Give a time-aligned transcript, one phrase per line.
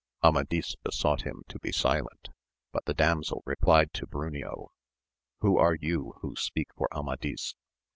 [0.23, 2.29] Amadis besought him to be silent,
[2.71, 4.69] but the damsel replied to Bruneo,
[5.41, 7.53] Who are you who speak for Amadis